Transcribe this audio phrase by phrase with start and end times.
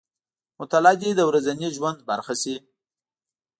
[0.59, 2.55] مطالعه دې د ورځني ژوند برخه شي.